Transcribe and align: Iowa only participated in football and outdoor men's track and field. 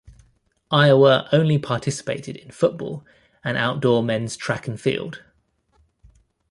Iowa 0.71 1.29
only 1.31 1.59
participated 1.59 2.35
in 2.35 2.49
football 2.49 3.05
and 3.43 3.55
outdoor 3.55 4.01
men's 4.01 4.35
track 4.35 4.67
and 4.67 4.81
field. 4.81 5.21